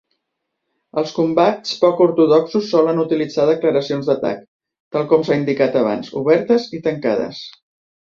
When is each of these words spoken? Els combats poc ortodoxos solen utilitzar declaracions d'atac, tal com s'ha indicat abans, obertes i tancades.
Els 1.01 1.11
combats 1.17 1.75
poc 1.83 2.01
ortodoxos 2.07 2.71
solen 2.71 3.03
utilitzar 3.05 3.47
declaracions 3.51 4.11
d'atac, 4.11 4.43
tal 4.99 5.09
com 5.15 5.29
s'ha 5.31 5.41
indicat 5.45 5.81
abans, 5.87 6.13
obertes 6.25 6.71
i 6.81 6.85
tancades. 6.91 7.49